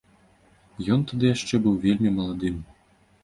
[0.95, 2.53] Ён тады яшчэ быў вельмі малады.